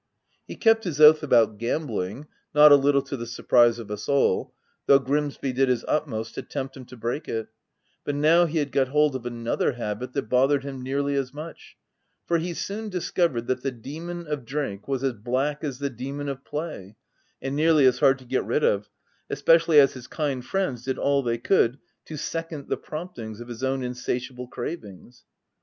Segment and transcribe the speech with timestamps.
[0.47, 4.51] "He kept his oath about gambling (not a little to the surprise of us all),
[4.87, 7.49] though Grimsby did his utmost to tempt him to break it;
[8.03, 11.77] but now he had got hold of another habit that bothered him nearly as much,
[12.25, 15.91] for he soon dis covered that the demon of drink was as black as the
[15.91, 16.95] demon of play,
[17.39, 18.89] and nearly as hard to get rid of—
[19.29, 23.63] especially as his kind friends did all they could to second the promptings of his
[23.63, 25.25] own insatiable cravings."